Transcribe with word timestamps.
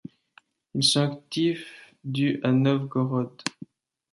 Ils 0.73 0.83
sont 0.83 1.01
actifs 1.01 1.93
du 2.03 2.39
à 2.41 2.51
Novgorod. 2.51 3.39